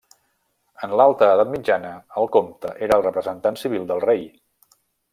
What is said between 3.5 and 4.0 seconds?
civil